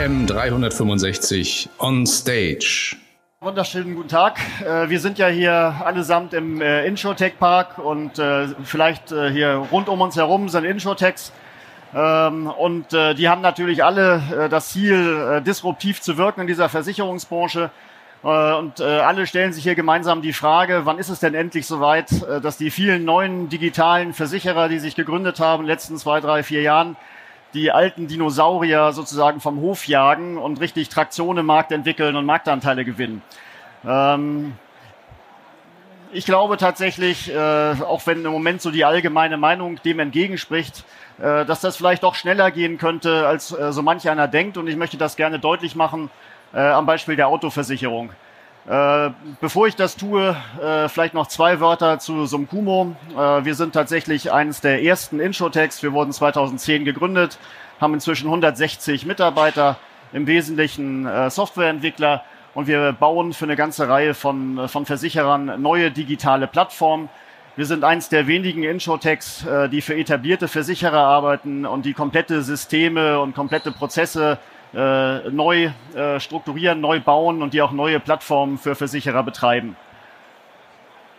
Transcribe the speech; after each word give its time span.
AM 0.00 0.26
365 0.26 1.68
on 1.78 2.06
stage. 2.06 2.96
Wunderschönen 3.40 3.94
guten 3.94 4.08
Tag. 4.08 4.38
Äh, 4.64 4.88
wir 4.88 4.98
sind 4.98 5.18
ja 5.18 5.26
hier 5.26 5.74
allesamt 5.84 6.32
im 6.32 6.62
äh, 6.62 6.86
Insurtech 6.86 7.38
Park 7.38 7.76
und 7.76 8.18
äh, 8.18 8.48
vielleicht 8.64 9.10
hier 9.10 9.56
rund 9.70 9.90
um 9.90 10.00
uns 10.00 10.16
herum 10.16 10.48
sind 10.48 10.64
Insurtechs. 10.64 11.32
Ähm, 11.94 12.46
und 12.46 12.92
die 12.92 13.28
haben 13.28 13.42
natürlich 13.42 13.84
alle 13.84 14.48
das 14.50 14.70
Ziel, 14.70 15.42
disruptiv 15.44 16.00
zu 16.00 16.16
wirken 16.16 16.42
in 16.42 16.46
dieser 16.46 16.70
Versicherungsbranche. 16.70 17.70
Und 18.22 18.80
alle 18.80 19.26
stellen 19.26 19.52
sich 19.52 19.64
hier 19.64 19.74
gemeinsam 19.74 20.22
die 20.22 20.32
Frage, 20.32 20.82
wann 20.84 20.98
ist 20.98 21.08
es 21.08 21.20
denn 21.20 21.34
endlich 21.34 21.66
soweit, 21.66 22.08
dass 22.42 22.58
die 22.58 22.70
vielen 22.70 23.04
neuen 23.04 23.48
digitalen 23.48 24.12
Versicherer, 24.12 24.68
die 24.68 24.78
sich 24.78 24.94
gegründet 24.94 25.40
haben 25.40 25.62
in 25.62 25.66
den 25.66 25.72
letzten 25.72 25.96
zwei, 25.96 26.20
drei, 26.20 26.42
vier 26.42 26.62
Jahren, 26.62 26.96
die 27.54 27.72
alten 27.72 28.06
Dinosaurier 28.06 28.92
sozusagen 28.92 29.40
vom 29.40 29.60
Hof 29.60 29.86
jagen 29.86 30.38
und 30.38 30.60
richtig 30.60 30.88
Traktion 30.88 31.38
im 31.38 31.46
Markt 31.46 31.72
entwickeln 31.72 32.16
und 32.16 32.24
Marktanteile 32.26 32.84
gewinnen. 32.84 33.22
Ähm, 33.86 34.54
ich 36.12 36.24
glaube 36.24 36.56
tatsächlich, 36.56 37.32
äh, 37.32 37.74
auch 37.82 38.06
wenn 38.06 38.24
im 38.24 38.32
Moment 38.32 38.60
so 38.60 38.70
die 38.70 38.84
allgemeine 38.84 39.36
Meinung 39.36 39.80
dem 39.84 40.00
entgegenspricht, 40.00 40.84
äh, 41.18 41.44
dass 41.44 41.60
das 41.60 41.76
vielleicht 41.76 42.02
doch 42.02 42.14
schneller 42.14 42.50
gehen 42.50 42.78
könnte, 42.78 43.26
als 43.26 43.52
äh, 43.52 43.72
so 43.72 43.82
manch 43.82 44.08
einer 44.10 44.26
denkt. 44.26 44.56
Und 44.56 44.66
ich 44.66 44.76
möchte 44.76 44.96
das 44.96 45.16
gerne 45.16 45.38
deutlich 45.38 45.76
machen 45.76 46.10
äh, 46.52 46.58
am 46.58 46.86
Beispiel 46.86 47.14
der 47.14 47.28
Autoversicherung. 47.28 48.10
Äh, 48.68 49.10
bevor 49.40 49.66
ich 49.66 49.76
das 49.76 49.96
tue, 49.96 50.36
äh, 50.62 50.88
vielleicht 50.88 51.14
noch 51.14 51.28
zwei 51.28 51.60
Wörter 51.60 51.98
zu 51.98 52.26
Sumkumo. 52.26 52.94
Äh, 53.16 53.44
wir 53.44 53.54
sind 53.54 53.72
tatsächlich 53.72 54.32
eines 54.32 54.60
der 54.60 54.82
ersten 54.82 55.18
Insurtechs. 55.18 55.82
Wir 55.82 55.92
wurden 55.92 56.12
2010 56.12 56.84
gegründet, 56.84 57.38
haben 57.80 57.94
inzwischen 57.94 58.26
160 58.26 59.06
Mitarbeiter, 59.06 59.76
im 60.12 60.26
Wesentlichen 60.26 61.06
äh, 61.06 61.30
Softwareentwickler 61.30 62.24
und 62.54 62.66
wir 62.66 62.92
bauen 62.92 63.32
für 63.32 63.44
eine 63.44 63.56
ganze 63.56 63.88
Reihe 63.88 64.14
von, 64.14 64.58
äh, 64.58 64.68
von 64.68 64.86
Versicherern 64.86 65.60
neue 65.62 65.90
digitale 65.90 66.46
Plattformen. 66.46 67.08
Wir 67.56 67.66
sind 67.66 67.84
eines 67.84 68.08
der 68.08 68.26
wenigen 68.26 68.62
Insurtechs, 68.62 69.44
äh, 69.44 69.68
die 69.68 69.80
für 69.80 69.96
etablierte 69.96 70.48
Versicherer 70.48 70.98
arbeiten 70.98 71.66
und 71.66 71.84
die 71.84 71.92
komplette 71.92 72.42
Systeme 72.42 73.20
und 73.20 73.34
komplette 73.34 73.72
Prozesse 73.72 74.38
äh, 74.74 75.30
neu 75.30 75.70
äh, 75.94 76.20
strukturieren, 76.20 76.80
neu 76.80 77.00
bauen 77.00 77.42
und 77.42 77.54
die 77.54 77.62
auch 77.62 77.72
neue 77.72 78.00
Plattformen 78.00 78.58
für 78.58 78.74
Versicherer 78.74 79.22
betreiben. 79.22 79.76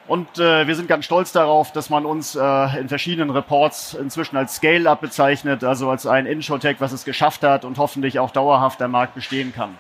Und 0.08 0.40
äh, 0.40 0.68
wir 0.68 0.76
sind 0.76 0.88
ganz 0.88 1.06
stolz 1.06 1.32
darauf, 1.32 1.72
dass 1.72 1.90
man 1.90 2.06
uns 2.06 2.36
äh, 2.36 2.80
in 2.80 2.90
verschiedenen 2.90 3.30
Reports 3.30 3.94
inzwischen 3.94 4.36
als 4.36 4.56
Scale-Up 4.56 5.00
bezeichnet, 5.00 5.64
also 5.64 5.90
als 5.90 6.06
ein 6.06 6.26
Insurtech, 6.26 6.78
was 6.80 6.92
es 6.92 7.06
geschafft 7.06 7.44
hat 7.44 7.64
und 7.64 7.78
hoffentlich 7.78 8.20
auch 8.20 8.32
dauerhaft 8.32 8.82
am 8.82 8.92
Markt 8.92 9.16
bestehen 9.16 9.54
kann. 9.54 9.78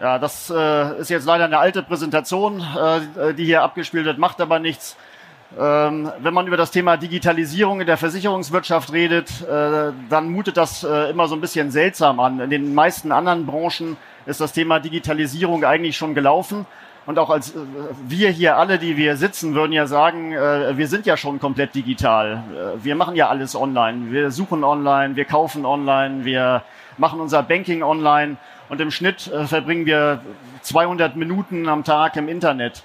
Ja, 0.00 0.18
das 0.18 0.50
äh, 0.50 0.98
ist 0.98 1.08
jetzt 1.08 1.26
leider 1.26 1.44
eine 1.44 1.58
alte 1.58 1.82
Präsentation, 1.82 2.60
äh, 2.60 3.34
die 3.34 3.46
hier 3.46 3.62
abgespielt 3.62 4.04
wird, 4.04 4.18
macht 4.18 4.40
aber 4.40 4.58
nichts. 4.58 4.96
Ähm, 5.58 6.10
wenn 6.18 6.34
man 6.34 6.46
über 6.46 6.58
das 6.58 6.70
Thema 6.70 6.98
Digitalisierung 6.98 7.80
in 7.80 7.86
der 7.86 7.96
Versicherungswirtschaft 7.96 8.92
redet, 8.92 9.30
äh, 9.40 9.92
dann 10.10 10.30
mutet 10.30 10.58
das 10.58 10.84
äh, 10.84 11.10
immer 11.10 11.28
so 11.28 11.34
ein 11.34 11.40
bisschen 11.40 11.70
seltsam 11.70 12.20
an. 12.20 12.40
In 12.40 12.50
den 12.50 12.74
meisten 12.74 13.10
anderen 13.10 13.46
Branchen 13.46 13.96
ist 14.26 14.40
das 14.42 14.52
Thema 14.52 14.80
Digitalisierung 14.80 15.64
eigentlich 15.64 15.96
schon 15.96 16.14
gelaufen. 16.14 16.66
Und 17.06 17.18
auch 17.18 17.30
als 17.30 17.54
äh, 17.54 17.60
wir 18.06 18.28
hier 18.28 18.58
alle, 18.58 18.78
die 18.78 18.98
wir 18.98 19.16
sitzen, 19.16 19.54
würden 19.54 19.72
ja 19.72 19.86
sagen, 19.86 20.32
wir 20.32 20.88
sind 20.88 21.06
ja 21.06 21.16
schon 21.16 21.40
komplett 21.40 21.74
digital. 21.74 22.42
Wir 22.82 22.94
machen 22.94 23.16
ja 23.16 23.28
alles 23.28 23.56
online. 23.56 24.10
Wir 24.12 24.30
suchen 24.30 24.62
online, 24.62 25.16
wir 25.16 25.24
kaufen 25.24 25.64
online, 25.64 26.26
wir 26.26 26.64
machen 26.98 27.18
unser 27.18 27.42
Banking 27.42 27.82
online. 27.82 28.36
Und 28.68 28.80
im 28.80 28.90
Schnitt 28.90 29.30
verbringen 29.46 29.86
wir 29.86 30.20
200 30.62 31.16
Minuten 31.16 31.68
am 31.68 31.84
Tag 31.84 32.16
im 32.16 32.28
Internet. 32.28 32.82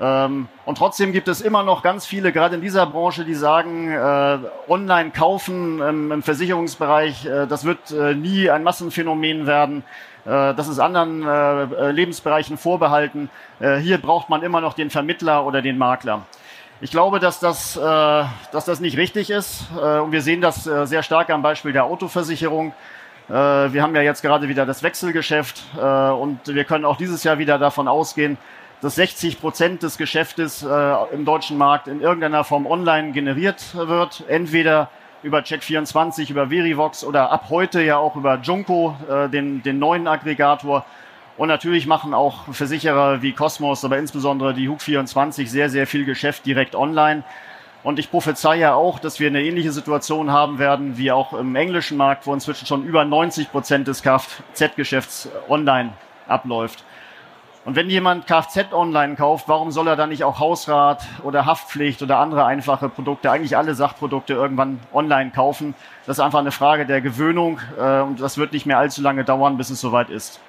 Ähm, 0.00 0.48
und 0.64 0.78
trotzdem 0.78 1.12
gibt 1.12 1.28
es 1.28 1.40
immer 1.40 1.62
noch 1.62 1.82
ganz 1.82 2.06
viele, 2.06 2.32
gerade 2.32 2.54
in 2.54 2.60
dieser 2.60 2.86
Branche, 2.86 3.24
die 3.24 3.34
sagen, 3.34 3.90
äh, 3.90 4.38
online 4.68 5.10
kaufen 5.10 5.80
ähm, 5.82 6.12
im 6.12 6.22
Versicherungsbereich, 6.22 7.26
äh, 7.26 7.46
das 7.46 7.64
wird 7.64 7.90
äh, 7.90 8.14
nie 8.14 8.48
ein 8.48 8.62
Massenphänomen 8.62 9.46
werden. 9.46 9.82
Äh, 10.28 10.54
das 10.54 10.68
ist 10.68 10.78
anderen 10.78 11.22
äh, 11.22 11.62
äh, 11.62 11.90
Lebensbereichen 11.90 12.58
vorbehalten. 12.58 13.30
hier 13.80 13.98
braucht 13.98 14.28
man 14.28 14.42
immer 14.42 14.60
noch 14.60 14.74
den 14.74 14.90
Vermittler 14.90 15.44
oder 15.44 15.62
den 15.62 15.78
Makler. 15.78 16.22
Ich 16.80 16.92
glaube, 16.92 17.18
dass 17.18 17.40
das, 17.40 17.74
dass 17.74 18.64
das 18.64 18.78
nicht 18.78 18.96
richtig 18.96 19.30
ist. 19.30 19.66
und 19.72 20.12
wir 20.12 20.22
sehen 20.22 20.40
das 20.40 20.62
sehr 20.62 21.02
stark 21.02 21.28
am 21.30 21.42
Beispiel 21.42 21.72
der 21.72 21.84
Autoversicherung. 21.84 22.72
wir 23.26 23.82
haben 23.82 23.96
ja 23.96 24.02
jetzt 24.02 24.22
gerade 24.22 24.48
wieder 24.48 24.64
das 24.64 24.84
Wechselgeschäft 24.84 25.64
und 25.74 26.38
wir 26.46 26.62
können 26.62 26.84
auch 26.84 26.96
dieses 26.96 27.24
Jahr 27.24 27.38
wieder 27.38 27.58
davon 27.58 27.88
ausgehen, 27.88 28.38
dass 28.80 28.94
60 28.94 29.40
Prozent 29.40 29.82
des 29.82 29.98
Geschäftes 29.98 30.62
äh, 30.62 30.94
im 31.12 31.24
deutschen 31.24 31.58
Markt 31.58 31.88
in 31.88 32.00
irgendeiner 32.00 32.44
Form 32.44 32.66
online 32.66 33.12
generiert 33.12 33.74
wird, 33.74 34.24
entweder 34.28 34.90
über 35.22 35.40
Check24, 35.40 36.30
über 36.30 36.48
Verivox 36.50 37.04
oder 37.04 37.32
ab 37.32 37.46
heute 37.50 37.82
ja 37.82 37.98
auch 37.98 38.14
über 38.14 38.38
Junko, 38.40 38.96
äh, 39.10 39.28
den, 39.28 39.62
den 39.62 39.78
neuen 39.78 40.06
Aggregator. 40.06 40.84
Und 41.36 41.48
natürlich 41.48 41.86
machen 41.86 42.14
auch 42.14 42.52
Versicherer 42.52 43.22
wie 43.22 43.32
Cosmos, 43.32 43.84
aber 43.84 43.98
insbesondere 43.98 44.54
die 44.54 44.68
HUK24 44.68 45.46
sehr, 45.46 45.70
sehr 45.70 45.86
viel 45.86 46.04
Geschäft 46.04 46.46
direkt 46.46 46.74
online. 46.74 47.22
Und 47.84 47.98
ich 47.98 48.10
prophezeie 48.10 48.74
auch, 48.74 48.98
dass 48.98 49.20
wir 49.20 49.28
eine 49.28 49.42
ähnliche 49.42 49.70
Situation 49.70 50.32
haben 50.32 50.58
werden 50.58 50.98
wie 50.98 51.12
auch 51.12 51.32
im 51.32 51.54
englischen 51.54 51.96
Markt, 51.96 52.26
wo 52.26 52.34
inzwischen 52.34 52.66
schon 52.66 52.84
über 52.84 53.04
90 53.04 53.52
Prozent 53.52 53.86
des 53.86 54.02
Kfz-Geschäfts 54.02 55.28
online 55.48 55.92
abläuft. 56.26 56.84
Und 57.68 57.76
wenn 57.76 57.90
jemand 57.90 58.26
Kfz 58.26 58.72
online 58.72 59.14
kauft, 59.14 59.46
warum 59.46 59.72
soll 59.72 59.88
er 59.88 59.96
dann 59.96 60.08
nicht 60.08 60.24
auch 60.24 60.38
Hausrat 60.38 61.04
oder 61.22 61.44
Haftpflicht 61.44 62.00
oder 62.00 62.16
andere 62.16 62.46
einfache 62.46 62.88
Produkte, 62.88 63.30
eigentlich 63.30 63.58
alle 63.58 63.74
Sachprodukte 63.74 64.32
irgendwann 64.32 64.80
online 64.90 65.32
kaufen? 65.32 65.74
Das 66.06 66.16
ist 66.16 66.24
einfach 66.24 66.38
eine 66.38 66.50
Frage 66.50 66.86
der 66.86 67.02
Gewöhnung 67.02 67.60
äh, 67.78 68.00
und 68.00 68.22
das 68.22 68.38
wird 68.38 68.54
nicht 68.54 68.64
mehr 68.64 68.78
allzu 68.78 69.02
lange 69.02 69.22
dauern, 69.22 69.58
bis 69.58 69.68
es 69.68 69.82
soweit 69.82 70.08
ist. 70.08 70.40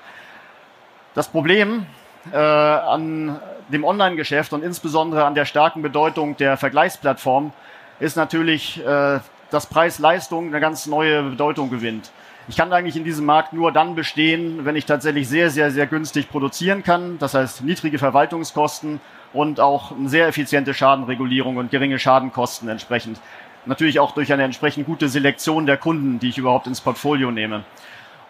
Das 1.14 1.28
Problem 1.28 1.86
äh, 2.32 2.38
an 2.38 3.38
dem 3.68 3.84
Online-Geschäft 3.84 4.54
und 4.54 4.64
insbesondere 4.64 5.26
an 5.26 5.36
der 5.36 5.44
starken 5.44 5.82
Bedeutung 5.82 6.38
der 6.38 6.56
Vergleichsplattform 6.56 7.52
ist 8.00 8.16
natürlich, 8.16 8.82
äh, 8.88 9.20
dass 9.52 9.66
Preis-Leistung 9.66 10.48
eine 10.48 10.62
ganz 10.62 10.86
neue 10.86 11.24
Bedeutung 11.24 11.70
gewinnt. 11.70 12.12
Ich 12.50 12.58
kann 12.58 12.74
eigentlich 12.74 12.96
in 12.96 13.04
diesem 13.04 13.28
Markt 13.28 13.54
nur 13.54 13.72
dann 13.72 13.94
bestehen, 13.94 14.66
wenn 14.66 14.76
ich 14.76 14.88
tatsächlich 14.88 15.30
sehr, 15.30 15.52
sehr, 15.52 15.70
sehr 15.70 15.86
günstig 15.86 16.30
produzieren 16.32 16.82
kann. 16.82 17.20
Das 17.20 17.36
heißt 17.36 17.64
niedrige 17.64 18.00
Verwaltungskosten 18.00 19.00
und 19.34 19.60
auch 19.60 19.92
eine 19.92 20.10
sehr 20.10 20.28
effiziente 20.28 20.74
Schadenregulierung 20.74 21.58
und 21.58 21.70
geringe 21.70 22.00
Schadenkosten 22.00 22.68
entsprechend. 22.68 23.22
Natürlich 23.68 24.00
auch 24.00 24.14
durch 24.14 24.34
eine 24.34 24.46
entsprechend 24.46 24.88
gute 24.88 25.10
Selektion 25.10 25.68
der 25.68 25.78
Kunden, 25.78 26.18
die 26.18 26.30
ich 26.30 26.40
überhaupt 26.40 26.66
ins 26.66 26.82
Portfolio 26.82 27.30
nehme. 27.30 27.66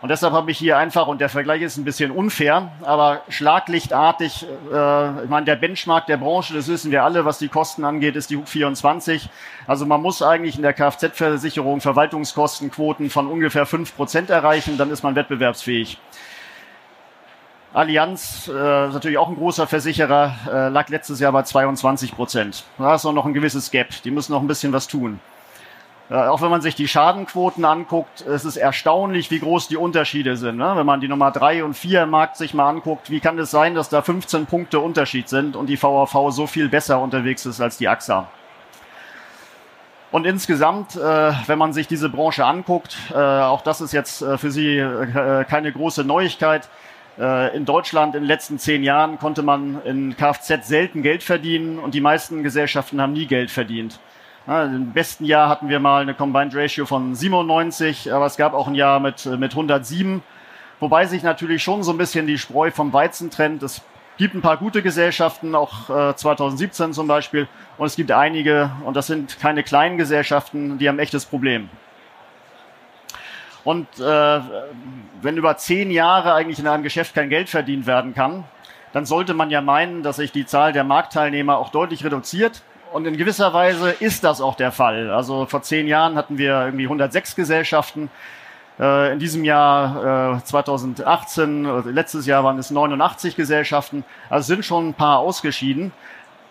Und 0.01 0.07
deshalb 0.09 0.33
habe 0.33 0.49
ich 0.49 0.57
hier 0.57 0.77
einfach, 0.77 1.07
und 1.07 1.19
der 1.19 1.27
Vergleich 1.27 1.61
ist 1.61 1.75
ein 1.75 1.83
bisschen 1.83 2.11
unfair, 2.11 2.71
aber 2.83 3.21
schlaglichtartig, 3.27 4.45
äh, 4.71 5.23
ich 5.23 5.29
meine, 5.29 5.45
der 5.45 5.57
Benchmark 5.57 6.05
der 6.05 6.15
Branche, 6.15 6.53
das 6.53 6.69
wissen 6.69 6.89
wir 6.89 7.03
alle, 7.03 7.25
was 7.25 7.37
die 7.37 7.49
Kosten 7.49 7.83
angeht, 7.83 8.15
ist 8.15 8.29
die 8.29 8.37
HUK 8.37 8.47
24. 8.47 9.29
Also 9.67 9.85
man 9.85 10.01
muss 10.01 10.21
eigentlich 10.21 10.55
in 10.55 10.61
der 10.61 10.73
Kfz-Versicherung 10.73 11.81
Verwaltungskostenquoten 11.81 13.09
von 13.09 13.27
ungefähr 13.27 13.65
fünf 13.65 13.93
Prozent 13.93 14.29
erreichen, 14.29 14.77
dann 14.77 14.89
ist 14.89 15.03
man 15.03 15.15
wettbewerbsfähig. 15.15 15.97
Allianz, 17.73 18.47
äh, 18.47 18.53
natürlich 18.53 19.17
auch 19.17 19.27
ein 19.27 19.35
großer 19.35 19.67
Versicherer, 19.67 20.33
äh, 20.51 20.69
lag 20.69 20.87
letztes 20.89 21.19
Jahr 21.19 21.33
bei 21.33 21.43
22 21.43 22.15
Prozent. 22.15 22.63
Da 22.77 22.95
ist 22.95 23.03
noch 23.03 23.25
ein 23.25 23.33
gewisses 23.33 23.69
Gap. 23.69 23.89
Die 24.03 24.11
müssen 24.11 24.31
noch 24.31 24.41
ein 24.41 24.47
bisschen 24.47 24.73
was 24.73 24.87
tun. 24.87 25.19
Auch 26.09 26.41
wenn 26.41 26.49
man 26.49 26.61
sich 26.61 26.73
die 26.73 26.87
Schadenquoten 26.87 27.63
anguckt, 27.65 28.21
es 28.21 28.43
ist 28.43 28.57
erstaunlich, 28.57 29.29
wie 29.29 29.39
groß 29.39 29.67
die 29.67 29.77
Unterschiede 29.77 30.37
sind. 30.37 30.57
Ne? 30.57 30.71
Wenn 30.75 30.85
man 30.85 31.01
die 31.01 31.07
Nummer 31.07 31.29
drei 31.29 31.63
und 31.63 31.75
vier 31.75 32.03
im 32.03 32.09
Markt 32.09 32.35
sich 32.35 32.55
mal 32.55 32.67
anguckt, 32.67 33.11
wie 33.11 33.19
kann 33.19 33.37
es 33.37 33.51
sein, 33.51 33.75
dass 33.75 33.89
da 33.89 34.01
15 34.01 34.47
Punkte 34.47 34.79
Unterschied 34.79 35.29
sind 35.29 35.55
und 35.55 35.67
die 35.67 35.81
VAV 35.81 36.31
so 36.31 36.47
viel 36.47 36.67
besser 36.67 36.99
unterwegs 36.99 37.45
ist 37.45 37.61
als 37.61 37.77
die 37.77 37.87
AXA? 37.87 38.27
Und 40.11 40.25
insgesamt, 40.25 40.95
äh, 40.95 41.31
wenn 41.45 41.59
man 41.59 41.73
sich 41.73 41.87
diese 41.87 42.09
Branche 42.09 42.43
anguckt, 42.43 42.97
äh, 43.11 43.15
auch 43.15 43.61
das 43.61 43.79
ist 43.79 43.91
jetzt 43.91 44.21
äh, 44.21 44.37
für 44.37 44.49
Sie 44.49 44.83
keine 45.47 45.71
große 45.71 46.03
Neuigkeit. 46.03 46.69
In 47.53 47.65
Deutschland 47.65 48.15
in 48.15 48.21
den 48.21 48.27
letzten 48.29 48.59
zehn 48.59 48.81
Jahren 48.81 49.19
konnte 49.19 49.43
man 49.43 49.81
in 49.83 50.15
Kfz 50.15 50.65
selten 50.65 51.01
Geld 51.01 51.21
verdienen 51.21 51.77
und 51.77 51.93
die 51.93 51.99
meisten 51.99 52.43
Gesellschaften 52.43 53.01
haben 53.01 53.11
nie 53.11 53.25
Geld 53.25 53.51
verdient. 53.51 53.99
Im 54.49 54.93
besten 54.93 55.25
Jahr 55.25 55.47
hatten 55.47 55.69
wir 55.69 55.79
mal 55.79 56.01
eine 56.01 56.15
Combined 56.15 56.55
Ratio 56.55 56.87
von 56.87 57.13
97, 57.13 58.11
aber 58.11 58.25
es 58.25 58.35
gab 58.35 58.55
auch 58.55 58.67
ein 58.67 58.73
Jahr 58.73 58.99
mit, 58.99 59.23
mit 59.27 59.51
107. 59.51 60.23
Wobei 60.79 61.05
sich 61.05 61.21
natürlich 61.21 61.61
schon 61.61 61.83
so 61.83 61.91
ein 61.91 61.99
bisschen 61.99 62.25
die 62.25 62.39
Spreu 62.39 62.71
vom 62.71 62.91
Weizen 62.91 63.29
trennt. 63.29 63.61
Es 63.61 63.83
gibt 64.17 64.33
ein 64.33 64.41
paar 64.41 64.57
gute 64.57 64.81
Gesellschaften, 64.81 65.53
auch 65.53 65.91
äh, 65.91 66.15
2017 66.15 66.93
zum 66.93 67.05
Beispiel. 67.05 67.47
Und 67.77 67.85
es 67.85 67.95
gibt 67.95 68.11
einige, 68.11 68.71
und 68.85 68.97
das 68.97 69.05
sind 69.05 69.39
keine 69.39 69.61
kleinen 69.61 69.99
Gesellschaften, 69.99 70.79
die 70.79 70.89
haben 70.89 70.97
echtes 70.97 71.27
Problem. 71.27 71.69
Und 73.63 73.87
äh, 73.99 74.39
wenn 75.21 75.37
über 75.37 75.57
zehn 75.57 75.91
Jahre 75.91 76.33
eigentlich 76.33 76.57
in 76.57 76.65
einem 76.65 76.81
Geschäft 76.81 77.13
kein 77.13 77.29
Geld 77.29 77.49
verdient 77.49 77.85
werden 77.85 78.15
kann, 78.15 78.45
dann 78.93 79.05
sollte 79.05 79.35
man 79.35 79.51
ja 79.51 79.61
meinen, 79.61 80.01
dass 80.01 80.15
sich 80.15 80.31
die 80.31 80.47
Zahl 80.47 80.73
der 80.73 80.85
Marktteilnehmer 80.85 81.59
auch 81.59 81.69
deutlich 81.69 82.03
reduziert. 82.03 82.63
Und 82.91 83.05
in 83.05 83.17
gewisser 83.17 83.53
Weise 83.53 83.91
ist 83.91 84.23
das 84.23 84.41
auch 84.41 84.55
der 84.55 84.71
Fall. 84.71 85.11
Also 85.11 85.45
vor 85.45 85.61
zehn 85.61 85.87
Jahren 85.87 86.15
hatten 86.15 86.37
wir 86.37 86.65
irgendwie 86.65 86.85
106 86.85 87.35
Gesellschaften. 87.35 88.09
Äh, 88.79 89.13
in 89.13 89.19
diesem 89.19 89.43
Jahr 89.43 90.37
äh, 90.37 90.43
2018, 90.43 91.65
also 91.65 91.89
letztes 91.89 92.25
Jahr 92.25 92.43
waren 92.43 92.57
es 92.57 92.71
89 92.71 93.35
Gesellschaften. 93.35 94.03
Also 94.29 94.47
sind 94.47 94.65
schon 94.65 94.89
ein 94.89 94.93
paar 94.95 95.19
ausgeschieden. 95.19 95.91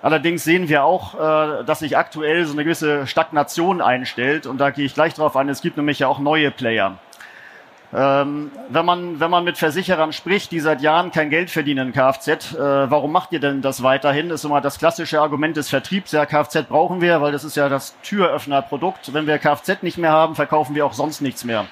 Allerdings 0.00 0.44
sehen 0.44 0.68
wir 0.68 0.84
auch, 0.84 1.14
äh, 1.14 1.64
dass 1.64 1.80
sich 1.80 1.96
aktuell 1.96 2.44
so 2.44 2.52
eine 2.52 2.62
gewisse 2.62 3.08
Stagnation 3.08 3.80
einstellt. 3.80 4.46
Und 4.46 4.58
da 4.58 4.70
gehe 4.70 4.84
ich 4.84 4.94
gleich 4.94 5.14
drauf 5.14 5.36
ein. 5.36 5.48
Es 5.48 5.60
gibt 5.60 5.76
nämlich 5.76 5.98
ja 5.98 6.06
auch 6.06 6.20
neue 6.20 6.52
Player. 6.52 6.98
Ähm, 7.90 8.50
wenn, 8.68 8.84
man, 8.84 9.18
wenn 9.18 9.30
man 9.30 9.44
mit 9.44 9.56
Versicherern 9.56 10.12
spricht, 10.12 10.52
die 10.52 10.60
seit 10.60 10.82
Jahren 10.82 11.10
kein 11.10 11.30
Geld 11.30 11.50
verdienen 11.50 11.88
in 11.88 11.92
Kfz, 11.94 12.54
äh, 12.54 12.90
warum 12.90 13.12
macht 13.12 13.32
ihr 13.32 13.40
denn 13.40 13.62
das 13.62 13.82
weiterhin? 13.82 14.28
Ist 14.28 14.44
immer 14.44 14.60
das 14.60 14.78
klassische 14.78 15.20
Argument 15.20 15.56
des 15.56 15.70
Vertriebs. 15.70 16.12
Ja, 16.12 16.26
Kfz 16.26 16.64
brauchen 16.68 17.00
wir, 17.00 17.22
weil 17.22 17.32
das 17.32 17.44
ist 17.44 17.56
ja 17.56 17.70
das 17.70 17.96
Türöffnerprodukt. 18.02 19.14
Wenn 19.14 19.26
wir 19.26 19.38
Kfz 19.38 19.82
nicht 19.82 19.96
mehr 19.96 20.12
haben, 20.12 20.34
verkaufen 20.34 20.74
wir 20.74 20.84
auch 20.84 20.92
sonst 20.92 21.22
nichts 21.22 21.44
mehr. 21.44 21.64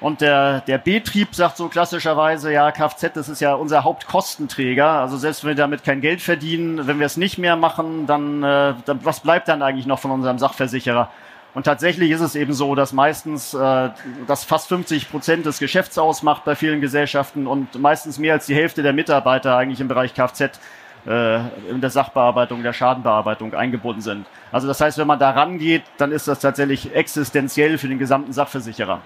Und 0.00 0.20
der, 0.20 0.62
der 0.62 0.78
Betrieb 0.78 1.34
sagt 1.34 1.58
so 1.58 1.68
klassischerweise, 1.68 2.50
ja, 2.52 2.72
Kfz, 2.72 3.12
das 3.14 3.28
ist 3.28 3.40
ja 3.40 3.54
unser 3.54 3.84
Hauptkostenträger. 3.84 4.88
Also 4.88 5.18
selbst 5.18 5.44
wenn 5.44 5.50
wir 5.50 5.54
damit 5.56 5.84
kein 5.84 6.00
Geld 6.00 6.22
verdienen, 6.22 6.86
wenn 6.86 6.98
wir 6.98 7.06
es 7.06 7.18
nicht 7.18 7.36
mehr 7.36 7.54
machen, 7.54 8.06
dann, 8.06 8.42
äh, 8.42 8.74
dann 8.86 9.04
was 9.04 9.20
bleibt 9.20 9.46
dann 9.48 9.62
eigentlich 9.62 9.86
noch 9.86 10.00
von 10.00 10.10
unserem 10.10 10.38
Sachversicherer? 10.38 11.10
Und 11.54 11.64
tatsächlich 11.64 12.10
ist 12.10 12.20
es 12.20 12.34
eben 12.34 12.54
so, 12.54 12.74
dass 12.74 12.92
meistens 12.92 13.52
äh, 13.52 13.90
das 14.26 14.44
fast 14.44 14.68
50 14.68 15.10
Prozent 15.10 15.44
des 15.44 15.58
Geschäfts 15.58 15.98
ausmacht 15.98 16.44
bei 16.44 16.54
vielen 16.54 16.80
Gesellschaften 16.80 17.46
und 17.46 17.78
meistens 17.78 18.18
mehr 18.18 18.34
als 18.34 18.46
die 18.46 18.54
Hälfte 18.54 18.82
der 18.82 18.92
Mitarbeiter 18.92 19.56
eigentlich 19.56 19.80
im 19.80 19.88
Bereich 19.88 20.14
Kfz 20.14 20.58
äh, 21.06 21.36
in 21.68 21.80
der 21.80 21.90
Sachbearbeitung, 21.90 22.62
der 22.62 22.72
Schadenbearbeitung 22.72 23.54
eingebunden 23.54 24.00
sind. 24.00 24.26
Also 24.50 24.66
das 24.66 24.80
heißt, 24.80 24.96
wenn 24.98 25.06
man 25.06 25.18
da 25.18 25.30
rangeht, 25.30 25.82
dann 25.98 26.10
ist 26.10 26.26
das 26.26 26.40
tatsächlich 26.40 26.94
existenziell 26.94 27.76
für 27.76 27.88
den 27.88 27.98
gesamten 27.98 28.32
Sachversicherer. 28.32 29.00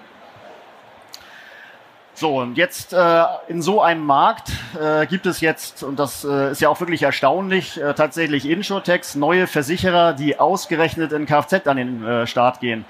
So, 2.19 2.39
und 2.39 2.57
jetzt 2.57 2.93
äh, 2.93 3.23
in 3.47 3.61
so 3.61 3.79
einem 3.79 4.03
Markt 4.03 4.49
äh, 4.81 5.05
gibt 5.05 5.27
es 5.27 5.39
jetzt, 5.39 5.83
und 5.83 5.99
das 5.99 6.25
äh, 6.25 6.51
ist 6.51 6.61
ja 6.61 6.67
auch 6.67 6.79
wirklich 6.79 7.03
erstaunlich, 7.03 7.79
äh, 7.79 7.93
tatsächlich 7.93 8.49
Insurtechs, 8.49 9.13
neue 9.13 9.45
Versicherer, 9.45 10.13
die 10.13 10.39
ausgerechnet 10.39 11.11
in 11.11 11.27
Kfz 11.27 11.67
an 11.67 11.77
den 11.77 12.03
äh, 12.03 12.25
Start 12.25 12.59
gehen. 12.59 12.85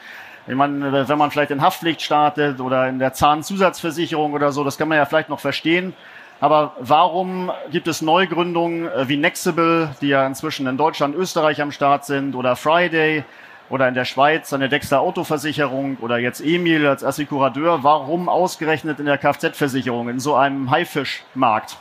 Ich 0.48 0.56
meine, 0.56 1.00
äh, 1.00 1.10
wenn 1.10 1.18
man 1.18 1.30
vielleicht 1.30 1.52
in 1.52 1.62
Haftpflicht 1.62 2.02
startet 2.02 2.62
oder 2.62 2.88
in 2.88 3.00
der 3.00 3.12
Zahnzusatzversicherung 3.12 4.32
oder 4.32 4.54
so, 4.54 4.64
das 4.64 4.78
kann 4.78 4.88
man 4.88 4.98
ja 4.98 5.04
vielleicht 5.04 5.28
noch 5.28 5.42
verstehen. 5.42 5.94
Aber 6.40 6.78
warum 6.80 7.52
gibt 7.70 7.90
es 7.90 8.02
Neugründungen 8.02 8.88
äh, 8.88 9.10
wie 9.10 9.18
Nexible, 9.18 9.90
die 10.00 10.08
ja 10.08 10.26
inzwischen 10.26 10.68
in 10.68 10.78
Deutschland, 10.78 11.16
Österreich 11.16 11.62
am 11.62 11.74
Start 11.74 12.06
sind, 12.06 12.34
oder 12.34 12.56
Friday, 12.56 13.26
oder 13.70 13.88
in 13.88 13.94
der 13.94 14.06
Schweiz 14.06 14.54
eine 14.54 14.70
Dexter 14.70 15.02
Autoversicherung 15.02 15.98
oder 16.02 16.18
jetzt 16.18 16.42
Emil 16.42 16.88
als 16.88 17.04
Assikurateur. 17.04 17.84
Warum 17.84 18.30
ausgerechnet 18.30 19.00
in 19.00 19.06
der 19.06 19.18
Kfz-Versicherung 19.18 20.10
in 20.10 20.20
so 20.20 20.36
einem 20.36 20.72
Haifischmarkt? 20.72 21.78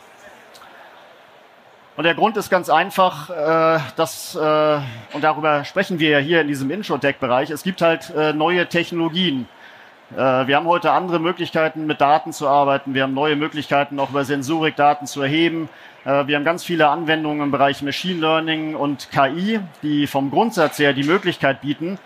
Und 1.97 2.05
der 2.05 2.15
Grund 2.15 2.37
ist 2.37 2.51
ganz 2.51 2.69
einfach, 2.69 3.31
äh, 3.31 3.81
dass, 3.97 4.35
äh, 4.35 4.79
und 5.15 5.25
darüber 5.25 5.65
sprechen 5.65 5.99
wir 5.99 6.11
ja 6.11 6.19
hier 6.19 6.43
in 6.43 6.49
diesem 6.49 6.71
Introtech-Bereich, 6.71 7.51
es 7.51 7.63
gibt 7.63 7.81
halt 7.81 8.11
äh, 8.15 8.35
neue 8.35 8.69
Technologien. 8.69 9.49
Äh, 10.15 10.47
wir 10.47 10.57
haben 10.57 10.67
heute 10.67 10.93
andere 10.93 11.19
Möglichkeiten, 11.19 11.87
mit 11.87 12.01
Daten 12.01 12.33
zu 12.33 12.49
arbeiten. 12.49 12.95
Wir 12.95 13.03
haben 13.03 13.15
neue 13.15 13.37
Möglichkeiten, 13.37 13.99
auch 13.99 14.11
über 14.11 14.25
Sensorik 14.25 14.77
Daten 14.77 15.07
zu 15.07 15.23
erheben. 15.23 15.69
Äh, 16.05 16.27
wir 16.27 16.37
haben 16.37 16.45
ganz 16.45 16.65
viele 16.65 16.89
Anwendungen 16.89 17.43
im 17.43 17.51
Bereich 17.51 17.83
Machine 17.83 18.21
Learning 18.21 18.77
und 18.77 19.11
KI, 19.11 19.61
die 19.83 20.07
vom 20.07 20.31
Grundsatz 20.31 20.79
her 20.79 20.93
die 20.93 21.03
Möglichkeit 21.03 21.61
bieten, 21.61 21.99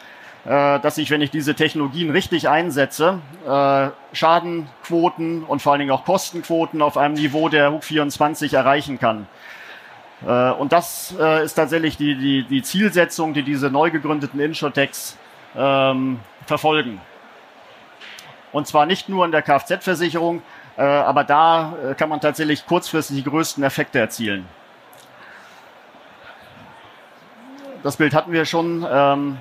äh, 0.46 0.80
dass 0.80 0.96
ich, 0.96 1.10
wenn 1.10 1.20
ich 1.20 1.30
diese 1.30 1.54
Technologien 1.54 2.10
richtig 2.10 2.48
einsetze, 2.48 3.18
Schadenquoten 4.12 5.44
und 5.44 5.60
vor 5.60 5.72
allen 5.72 5.80
Dingen 5.80 5.90
auch 5.90 6.04
Kostenquoten 6.04 6.80
auf 6.82 6.96
einem 6.96 7.14
Niveau 7.14 7.48
der 7.48 7.72
HUK 7.72 7.84
24 7.84 8.54
erreichen 8.54 8.98
kann. 8.98 9.26
Und 10.58 10.72
das 10.72 11.14
ist 11.44 11.54
tatsächlich 11.54 11.96
die, 11.96 12.14
die, 12.14 12.42
die 12.42 12.62
Zielsetzung, 12.62 13.32
die 13.32 13.42
diese 13.42 13.70
neu 13.70 13.90
gegründeten 13.90 14.38
Insurtechs 14.38 15.16
ähm, 15.56 16.20
verfolgen. 16.46 17.00
Und 18.52 18.66
zwar 18.66 18.86
nicht 18.86 19.08
nur 19.08 19.24
in 19.24 19.32
der 19.32 19.42
Kfz-Versicherung, 19.42 20.42
äh, 20.76 20.82
aber 20.82 21.24
da 21.24 21.74
äh, 21.90 21.94
kann 21.94 22.08
man 22.08 22.20
tatsächlich 22.20 22.66
kurzfristig 22.66 23.16
die 23.16 23.24
größten 23.30 23.62
Effekte 23.62 23.98
erzielen. 23.98 24.46
Das 27.82 27.96
Bild 27.96 28.14
hatten 28.14 28.32
wir 28.32 28.44
schon. 28.44 28.86
Ähm, 28.90 29.38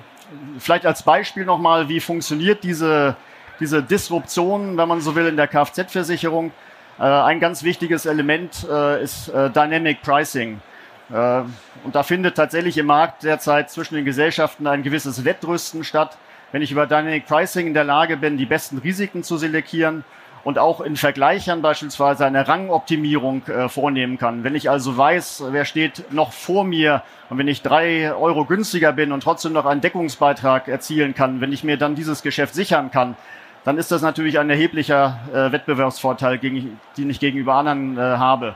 vielleicht 0.58 0.86
als 0.86 1.02
Beispiel 1.02 1.44
nochmal, 1.44 1.88
wie 1.88 1.98
funktioniert 1.98 2.62
diese, 2.62 3.16
diese 3.58 3.82
Disruption, 3.82 4.76
wenn 4.76 4.86
man 4.86 5.00
so 5.00 5.14
will, 5.14 5.26
in 5.26 5.36
der 5.36 5.48
Kfz-Versicherung. 5.48 6.52
Äh, 6.98 7.02
ein 7.02 7.40
ganz 7.40 7.62
wichtiges 7.62 8.06
Element 8.06 8.62
ist 9.02 9.28
Dynamic 9.28 10.02
Pricing. 10.02 10.60
und 11.08 11.94
da 11.94 12.02
findet 12.04 12.36
tatsächlich 12.36 12.78
im 12.78 12.86
Markt 12.86 13.24
derzeit 13.24 13.70
zwischen 13.70 13.96
den 13.96 14.04
Gesellschaften 14.04 14.68
ein 14.68 14.84
gewisses 14.84 15.24
Wettrüsten 15.24 15.82
statt. 15.82 16.16
Wenn 16.52 16.62
ich 16.62 16.72
über 16.72 16.86
Dynamic 16.86 17.26
Pricing 17.26 17.66
in 17.68 17.74
der 17.74 17.84
Lage 17.84 18.16
bin, 18.16 18.36
die 18.36 18.46
besten 18.46 18.78
Risiken 18.78 19.22
zu 19.22 19.36
selektieren 19.36 20.04
und 20.42 20.58
auch 20.58 20.80
in 20.80 20.96
Vergleichern 20.96 21.62
beispielsweise 21.62 22.24
eine 22.24 22.48
Rangoptimierung 22.48 23.46
äh, 23.46 23.68
vornehmen 23.68 24.18
kann. 24.18 24.42
Wenn 24.42 24.54
ich 24.54 24.70
also 24.70 24.96
weiß, 24.96 25.44
wer 25.50 25.64
steht 25.64 26.12
noch 26.12 26.32
vor 26.32 26.64
mir 26.64 27.02
und 27.28 27.38
wenn 27.38 27.48
ich 27.48 27.62
drei 27.62 28.12
Euro 28.12 28.44
günstiger 28.46 28.92
bin 28.92 29.12
und 29.12 29.22
trotzdem 29.22 29.52
noch 29.52 29.66
einen 29.66 29.80
Deckungsbeitrag 29.80 30.68
erzielen 30.68 31.14
kann, 31.14 31.40
wenn 31.40 31.52
ich 31.52 31.62
mir 31.62 31.76
dann 31.76 31.94
dieses 31.94 32.22
Geschäft 32.22 32.54
sichern 32.54 32.90
kann, 32.90 33.16
dann 33.64 33.76
ist 33.76 33.92
das 33.92 34.02
natürlich 34.02 34.38
ein 34.38 34.48
erheblicher 34.48 35.20
äh, 35.32 35.52
Wettbewerbsvorteil, 35.52 36.38
gegen, 36.38 36.80
den 36.96 37.10
ich 37.10 37.20
gegenüber 37.20 37.54
anderen 37.54 37.98
äh, 37.98 38.00
habe. 38.00 38.54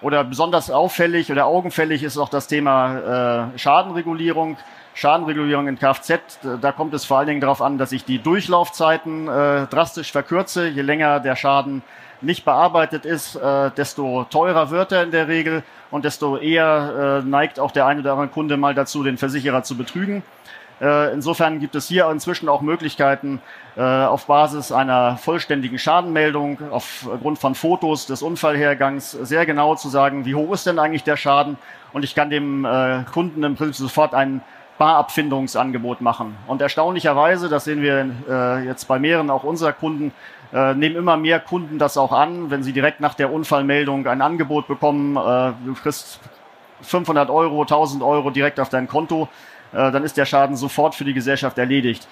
Oder 0.00 0.24
besonders 0.24 0.70
auffällig 0.70 1.30
oder 1.30 1.46
augenfällig 1.46 2.02
ist 2.02 2.18
auch 2.18 2.28
das 2.28 2.46
Thema 2.46 3.50
äh, 3.54 3.58
Schadenregulierung. 3.58 4.56
Schadenregulierung 4.98 5.68
in 5.68 5.78
Kfz, 5.78 6.40
da 6.60 6.72
kommt 6.72 6.92
es 6.92 7.04
vor 7.04 7.18
allen 7.18 7.28
Dingen 7.28 7.40
darauf 7.40 7.62
an, 7.62 7.78
dass 7.78 7.92
ich 7.92 8.04
die 8.04 8.18
Durchlaufzeiten 8.18 9.28
äh, 9.28 9.66
drastisch 9.68 10.10
verkürze. 10.10 10.66
Je 10.66 10.82
länger 10.82 11.20
der 11.20 11.36
Schaden 11.36 11.82
nicht 12.20 12.44
bearbeitet 12.44 13.04
ist, 13.04 13.36
äh, 13.36 13.70
desto 13.76 14.24
teurer 14.24 14.70
wird 14.70 14.90
er 14.90 15.04
in 15.04 15.12
der 15.12 15.28
Regel 15.28 15.62
und 15.92 16.04
desto 16.04 16.36
eher 16.36 17.22
äh, 17.22 17.28
neigt 17.28 17.60
auch 17.60 17.70
der 17.70 17.86
eine 17.86 18.00
oder 18.00 18.14
andere 18.14 18.26
Kunde 18.26 18.56
mal 18.56 18.74
dazu, 18.74 19.04
den 19.04 19.18
Versicherer 19.18 19.62
zu 19.62 19.76
betrügen. 19.76 20.24
Äh, 20.80 21.12
insofern 21.12 21.60
gibt 21.60 21.76
es 21.76 21.86
hier 21.86 22.10
inzwischen 22.10 22.48
auch 22.48 22.60
Möglichkeiten, 22.60 23.40
äh, 23.76 23.82
auf 23.82 24.26
Basis 24.26 24.72
einer 24.72 25.16
vollständigen 25.16 25.78
Schadenmeldung, 25.78 26.58
aufgrund 26.72 27.38
von 27.38 27.54
Fotos 27.54 28.06
des 28.06 28.20
Unfallhergangs 28.20 29.12
sehr 29.12 29.46
genau 29.46 29.76
zu 29.76 29.90
sagen, 29.90 30.24
wie 30.24 30.34
hoch 30.34 30.52
ist 30.52 30.66
denn 30.66 30.80
eigentlich 30.80 31.04
der 31.04 31.16
Schaden 31.16 31.56
und 31.92 32.02
ich 32.02 32.16
kann 32.16 32.30
dem 32.30 32.64
äh, 32.64 33.04
Kunden 33.12 33.44
im 33.44 33.54
Prinzip 33.54 33.76
sofort 33.76 34.12
einen 34.12 34.40
Barabfindungsangebot 34.78 36.00
machen. 36.00 36.36
Und 36.46 36.62
erstaunlicherweise, 36.62 37.48
das 37.48 37.64
sehen 37.64 37.82
wir 37.82 38.10
äh, 38.28 38.64
jetzt 38.64 38.86
bei 38.86 38.98
mehreren 38.98 39.28
auch 39.28 39.44
unserer 39.44 39.72
Kunden, 39.72 40.12
äh, 40.52 40.74
nehmen 40.74 40.96
immer 40.96 41.16
mehr 41.16 41.40
Kunden 41.40 41.78
das 41.78 41.98
auch 41.98 42.12
an, 42.12 42.50
wenn 42.50 42.62
sie 42.62 42.72
direkt 42.72 43.00
nach 43.00 43.14
der 43.14 43.32
Unfallmeldung 43.32 44.06
ein 44.06 44.22
Angebot 44.22 44.68
bekommen, 44.68 45.16
äh, 45.16 45.52
du 45.66 45.74
kriegst 45.74 46.20
500 46.82 47.28
Euro, 47.28 47.62
1000 47.62 48.02
Euro 48.02 48.30
direkt 48.30 48.60
auf 48.60 48.68
dein 48.68 48.88
Konto, 48.88 49.28
äh, 49.72 49.90
dann 49.90 50.04
ist 50.04 50.16
der 50.16 50.24
Schaden 50.24 50.56
sofort 50.56 50.94
für 50.94 51.04
die 51.04 51.12
Gesellschaft 51.12 51.58
erledigt. 51.58 52.06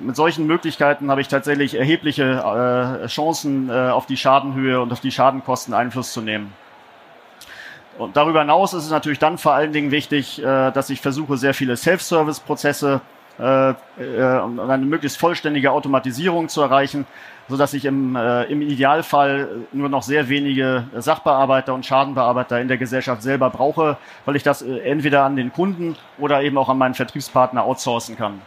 Mit 0.00 0.16
solchen 0.16 0.46
Möglichkeiten 0.46 1.10
habe 1.10 1.20
ich 1.20 1.28
tatsächlich 1.28 1.74
erhebliche 1.74 3.02
äh, 3.02 3.06
Chancen, 3.08 3.68
äh, 3.68 3.90
auf 3.90 4.06
die 4.06 4.16
Schadenhöhe 4.16 4.80
und 4.80 4.90
auf 4.90 5.00
die 5.00 5.10
Schadenkosten 5.10 5.74
Einfluss 5.74 6.12
zu 6.12 6.22
nehmen. 6.22 6.54
Und 7.98 8.16
darüber 8.16 8.40
hinaus 8.40 8.72
ist 8.72 8.84
es 8.84 8.90
natürlich 8.90 9.18
dann 9.18 9.38
vor 9.38 9.52
allen 9.52 9.72
Dingen 9.72 9.90
wichtig, 9.90 10.42
äh, 10.42 10.70
dass 10.70 10.90
ich 10.90 11.00
versuche, 11.00 11.36
sehr 11.36 11.54
viele 11.54 11.76
Self-Service-Prozesse 11.76 13.00
äh, 13.38 13.70
äh, 13.70 13.74
und 14.40 14.60
eine 14.60 14.84
möglichst 14.84 15.18
vollständige 15.18 15.72
Automatisierung 15.72 16.48
zu 16.48 16.62
erreichen, 16.62 17.06
so 17.48 17.56
dass 17.56 17.74
ich 17.74 17.84
im, 17.84 18.16
im 18.16 18.62
Idealfall 18.62 19.48
nur 19.72 19.88
noch 19.88 20.04
sehr 20.04 20.28
wenige 20.28 20.84
Sachbearbeiter 20.94 21.74
und 21.74 21.84
Schadenbearbeiter 21.84 22.60
in 22.60 22.68
der 22.68 22.78
Gesellschaft 22.78 23.20
selber 23.20 23.50
brauche, 23.50 23.98
weil 24.24 24.36
ich 24.36 24.42
das 24.42 24.62
entweder 24.62 25.24
an 25.24 25.36
den 25.36 25.52
Kunden 25.52 25.96
oder 26.18 26.40
eben 26.42 26.56
auch 26.56 26.68
an 26.68 26.78
meinen 26.78 26.94
Vertriebspartner 26.94 27.64
outsourcen 27.64 28.16
kann. 28.16 28.40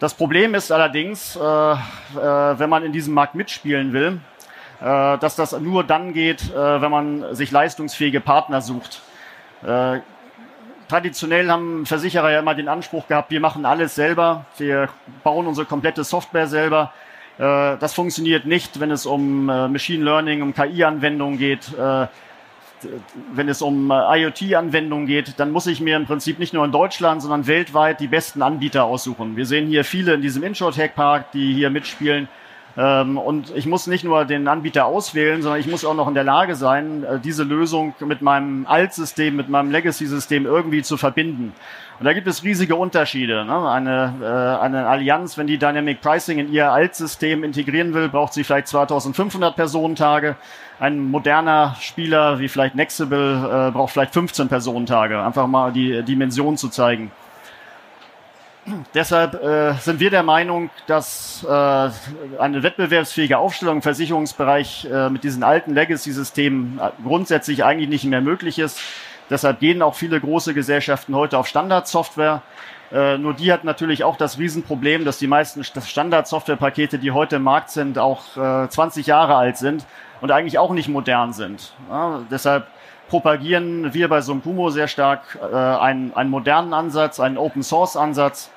Das 0.00 0.14
Problem 0.14 0.54
ist 0.54 0.72
allerdings, 0.72 1.36
wenn 1.36 2.70
man 2.70 2.82
in 2.82 2.92
diesem 2.92 3.14
Markt 3.14 3.34
mitspielen 3.36 3.92
will, 3.92 4.18
dass 4.80 5.36
das 5.36 5.58
nur 5.58 5.84
dann 5.84 6.12
geht, 6.12 6.50
äh, 6.54 6.80
wenn 6.80 6.90
man 6.90 7.34
sich 7.34 7.50
leistungsfähige 7.50 8.20
Partner 8.20 8.62
sucht. 8.62 9.02
Äh, 9.62 10.00
traditionell 10.88 11.48
haben 11.50 11.86
Versicherer 11.86 12.32
ja 12.32 12.40
immer 12.40 12.54
den 12.54 12.68
Anspruch 12.68 13.06
gehabt, 13.06 13.30
wir 13.30 13.40
machen 13.40 13.64
alles 13.64 13.94
selber, 13.94 14.46
wir 14.58 14.88
bauen 15.22 15.46
unsere 15.46 15.66
komplette 15.66 16.02
Software 16.02 16.48
selber. 16.48 16.92
Äh, 17.38 17.78
das 17.78 17.94
funktioniert 17.94 18.44
nicht, 18.44 18.80
wenn 18.80 18.90
es 18.90 19.06
um 19.06 19.48
äh, 19.48 19.68
Machine 19.68 20.04
Learning, 20.04 20.42
um 20.42 20.54
KI-Anwendungen 20.54 21.38
geht. 21.38 21.72
Äh, 21.78 22.08
wenn 23.34 23.48
es 23.48 23.60
um 23.60 23.90
IoT-Anwendungen 23.90 25.06
geht, 25.06 25.38
dann 25.38 25.50
muss 25.50 25.66
ich 25.66 25.82
mir 25.82 25.96
im 25.96 26.06
Prinzip 26.06 26.38
nicht 26.38 26.54
nur 26.54 26.64
in 26.64 26.72
Deutschland, 26.72 27.20
sondern 27.20 27.46
weltweit 27.46 28.00
die 28.00 28.08
besten 28.08 28.40
Anbieter 28.40 28.84
aussuchen. 28.84 29.36
Wir 29.36 29.44
sehen 29.44 29.68
hier 29.68 29.84
viele 29.84 30.14
in 30.14 30.22
diesem 30.22 30.42
InsurTech-Park, 30.42 31.30
die 31.32 31.52
hier 31.52 31.68
mitspielen. 31.68 32.28
Ähm, 32.76 33.18
und 33.18 33.54
ich 33.56 33.66
muss 33.66 33.86
nicht 33.86 34.04
nur 34.04 34.24
den 34.24 34.46
Anbieter 34.48 34.86
auswählen, 34.86 35.42
sondern 35.42 35.60
ich 35.60 35.66
muss 35.66 35.84
auch 35.84 35.94
noch 35.94 36.08
in 36.08 36.14
der 36.14 36.24
Lage 36.24 36.54
sein, 36.54 37.04
diese 37.24 37.42
Lösung 37.44 37.94
mit 38.00 38.22
meinem 38.22 38.66
Altsystem, 38.66 39.36
mit 39.36 39.48
meinem 39.48 39.70
Legacy-System 39.70 40.46
irgendwie 40.46 40.82
zu 40.82 40.96
verbinden. 40.96 41.52
Und 42.00 42.06
da 42.06 42.14
gibt 42.14 42.26
es 42.28 42.42
riesige 42.42 42.76
Unterschiede. 42.76 43.44
Ne? 43.44 43.70
Eine, 43.70 44.14
äh, 44.22 44.64
eine 44.64 44.86
Allianz, 44.86 45.36
wenn 45.36 45.46
die 45.46 45.58
Dynamic 45.58 46.00
Pricing 46.00 46.38
in 46.38 46.50
ihr 46.50 46.72
Altsystem 46.72 47.44
integrieren 47.44 47.92
will, 47.92 48.08
braucht 48.08 48.32
sie 48.32 48.42
vielleicht 48.42 48.68
2500 48.68 49.54
Personentage. 49.54 50.36
Ein 50.78 51.10
moderner 51.10 51.76
Spieler 51.78 52.38
wie 52.38 52.48
vielleicht 52.48 52.74
Nextable 52.74 53.68
äh, 53.68 53.70
braucht 53.70 53.92
vielleicht 53.92 54.14
15 54.14 54.48
Personentage. 54.48 55.22
Einfach 55.22 55.46
mal 55.46 55.72
die 55.72 56.02
Dimension 56.02 56.56
zu 56.56 56.70
zeigen. 56.70 57.10
Deshalb 58.94 59.42
äh, 59.42 59.74
sind 59.74 60.00
wir 60.00 60.10
der 60.10 60.22
Meinung, 60.22 60.70
dass 60.86 61.44
äh, 61.44 61.48
eine 61.48 62.62
wettbewerbsfähige 62.62 63.38
Aufstellung 63.38 63.76
im 63.76 63.82
Versicherungsbereich 63.82 64.86
äh, 64.90 65.10
mit 65.10 65.24
diesen 65.24 65.42
alten 65.42 65.74
Legacy-Systemen 65.74 66.78
äh, 66.78 66.90
grundsätzlich 67.02 67.64
eigentlich 67.64 67.88
nicht 67.88 68.04
mehr 68.04 68.20
möglich 68.20 68.58
ist. 68.58 68.80
Deshalb 69.30 69.60
gehen 69.60 69.80
auch 69.82 69.94
viele 69.94 70.20
große 70.20 70.54
Gesellschaften 70.54 71.14
heute 71.14 71.38
auf 71.38 71.46
Standardsoftware. 71.46 72.42
Äh, 72.92 73.18
nur 73.18 73.34
die 73.34 73.52
hat 73.52 73.62
natürlich 73.62 74.02
auch 74.02 74.16
das 74.16 74.38
Riesenproblem, 74.38 75.04
dass 75.04 75.18
die 75.18 75.28
meisten 75.28 75.62
Standardsoftwarepakete, 75.62 76.98
die 76.98 77.12
heute 77.12 77.36
im 77.36 77.44
Markt 77.44 77.70
sind, 77.70 77.98
auch 77.98 78.36
äh, 78.36 78.68
20 78.68 79.06
Jahre 79.06 79.36
alt 79.36 79.56
sind 79.56 79.86
und 80.20 80.32
eigentlich 80.32 80.58
auch 80.58 80.72
nicht 80.72 80.88
modern 80.88 81.32
sind. 81.32 81.72
Ja, 81.88 82.20
deshalb 82.30 82.66
propagieren 83.08 83.94
wir 83.94 84.08
bei 84.08 84.20
Sumpumo 84.20 84.70
sehr 84.70 84.88
stark 84.88 85.38
äh, 85.40 85.54
einen, 85.54 86.12
einen 86.14 86.30
modernen 86.30 86.74
Ansatz, 86.74 87.20
einen 87.20 87.38
Open-Source-Ansatz. 87.38 88.50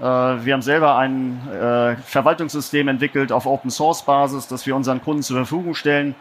Äh, 0.00 0.04
wir 0.04 0.54
haben 0.54 0.62
selber 0.62 0.96
ein 0.96 1.46
äh, 1.50 1.96
Verwaltungssystem 1.96 2.88
entwickelt 2.88 3.32
auf 3.32 3.46
Open-Source-Basis, 3.46 4.48
das 4.48 4.66
wir 4.66 4.74
unseren 4.74 5.02
Kunden 5.02 5.22
zur 5.22 5.36
Verfügung 5.36 5.74
stellen 5.74 6.14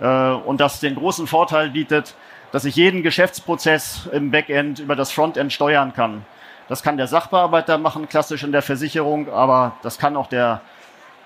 äh, 0.00 0.30
und 0.30 0.60
das 0.60 0.80
den 0.80 0.96
großen 0.96 1.26
Vorteil 1.26 1.70
bietet, 1.70 2.14
dass 2.50 2.64
ich 2.64 2.74
jeden 2.74 3.02
Geschäftsprozess 3.02 4.08
im 4.12 4.32
Backend 4.32 4.80
über 4.80 4.96
das 4.96 5.12
Frontend 5.12 5.52
steuern 5.52 5.92
kann. 5.92 6.24
Das 6.68 6.82
kann 6.82 6.96
der 6.96 7.06
Sachbearbeiter 7.06 7.78
machen, 7.78 8.08
klassisch 8.08 8.42
in 8.42 8.52
der 8.52 8.62
Versicherung, 8.62 9.28
aber 9.32 9.76
das 9.82 9.98
kann 9.98 10.16
auch 10.16 10.26
der 10.26 10.60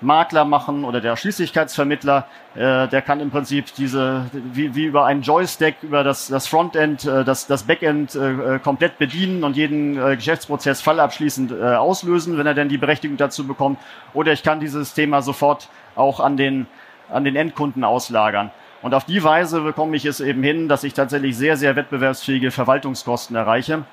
Makler 0.05 0.45
machen 0.45 0.85
oder 0.85 1.01
der 1.01 1.17
Schließlichkeitsvermittler. 1.17 2.27
Äh, 2.55 2.89
der 2.89 3.03
kann 3.03 3.21
im 3.21 3.31
Prinzip 3.31 3.75
diese, 3.75 4.27
wie, 4.33 4.75
wie 4.75 4.85
über 4.85 5.05
einen 5.07 5.23
Joystick, 5.23 5.77
über 5.83 6.05
das, 6.05 6.29
das 6.29 6.47
Frontend, 6.47 7.05
äh, 7.05 7.25
das, 7.25 7.47
das 7.47 7.65
Backend 7.65 8.15
äh, 8.15 8.59
komplett 8.63 8.99
bedienen 8.99 9.45
und 9.45 9.57
jeden 9.57 9.95
Geschäftsprozess 9.95 10.81
fallabschließend 10.81 11.53
auslösen, 11.53 12.39
wenn 12.39 12.47
er 12.47 12.55
denn 12.55 12.69
die 12.69 12.79
Berechtigung 12.79 13.17
dazu 13.17 13.47
bekommt. 13.47 13.79
Oder 14.13 14.33
ich 14.33 14.43
kann 14.43 14.61
dieses 14.61 14.95
Thema 14.95 15.23
sofort 15.23 15.69
auch 15.97 16.21
an 16.21 16.37
den, 16.37 16.67
an 17.11 17.25
den 17.25 17.37
Endkunden 17.37 17.85
auslagern. 17.85 18.51
Und 18.83 18.95
auf 18.95 19.05
die 19.05 19.25
Weise 19.25 19.63
bekomme 19.63 19.97
ich 19.97 20.05
es 20.05 20.21
eben 20.21 20.43
hin, 20.43 20.69
dass 20.69 20.85
ich 20.85 20.93
tatsächlich 20.93 21.37
sehr, 21.37 21.57
sehr 21.57 21.75
wettbewerbsfähige 21.75 22.51
Verwaltungskosten 22.51 23.35
erreiche. 23.35 23.85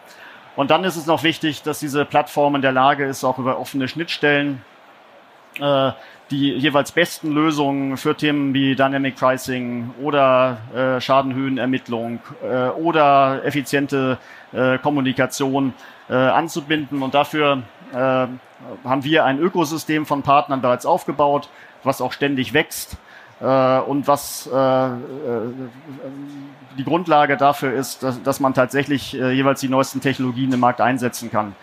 Und 0.55 0.69
dann 0.69 0.83
ist 0.83 0.97
es 0.97 1.05
noch 1.05 1.23
wichtig, 1.23 1.63
dass 1.63 1.79
diese 1.79 2.03
Plattform 2.03 2.55
in 2.55 2.61
der 2.61 2.73
Lage 2.73 3.05
ist, 3.05 3.23
auch 3.23 3.37
über 3.37 3.57
offene 3.57 3.87
Schnittstellen 3.87 4.61
äh, 5.59 5.91
die 6.31 6.53
jeweils 6.53 6.93
besten 6.93 7.31
Lösungen 7.31 7.97
für 7.97 8.15
Themen 8.15 8.53
wie 8.53 8.75
Dynamic 8.75 9.17
Pricing 9.17 9.93
oder 10.01 10.57
äh, 10.73 11.01
Schadenhöhenermittlung 11.01 12.19
äh, 12.41 12.69
oder 12.69 13.43
effiziente 13.43 14.17
äh, 14.53 14.77
Kommunikation 14.77 15.73
äh, 16.09 16.13
anzubinden. 16.13 17.03
Und 17.03 17.13
dafür 17.13 17.63
äh, 17.91 17.95
haben 17.95 19.03
wir 19.03 19.25
ein 19.25 19.39
Ökosystem 19.39 20.05
von 20.05 20.23
Partnern 20.23 20.61
bereits 20.61 20.85
aufgebaut, 20.85 21.49
was 21.83 22.01
auch 22.01 22.13
ständig 22.13 22.53
wächst 22.53 22.97
äh, 23.41 23.79
und 23.79 24.07
was 24.07 24.49
äh, 24.51 24.55
äh, 24.55 24.91
die 26.77 26.83
Grundlage 26.83 27.37
dafür 27.37 27.73
ist, 27.73 28.03
dass, 28.03 28.21
dass 28.23 28.39
man 28.39 28.53
tatsächlich 28.53 29.19
äh, 29.19 29.31
jeweils 29.31 29.59
die 29.59 29.69
neuesten 29.69 29.99
Technologien 29.99 30.53
im 30.53 30.59
Markt 30.59 30.79
einsetzen 30.79 31.29
kann. 31.29 31.55